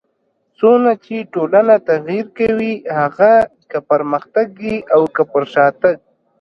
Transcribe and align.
څونه 0.57 0.91
چي 1.03 1.15
ټولنه 1.33 1.75
تغير 1.89 2.25
کوي؛ 2.37 2.73
هغه 2.99 3.31
که 3.69 3.77
پرمختګ 3.89 4.47
يي 4.65 4.75
او 4.95 5.01
که 5.15 5.23
پر 5.31 5.43
شاتګ. 5.53 5.95